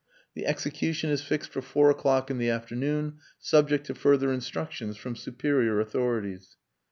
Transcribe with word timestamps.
"The 0.33 0.47
execution 0.47 1.11
is 1.11 1.21
fixed 1.21 1.51
for 1.51 1.61
four 1.61 1.91
o'clock 1.91 2.31
in 2.31 2.39
the 2.39 2.49
afternoon, 2.49 3.19
subject 3.37 3.85
to 3.85 3.93
further 3.93 4.33
instructions 4.33 4.97
from 4.97 5.15
superior 5.15 5.79
authorities." 5.79 6.57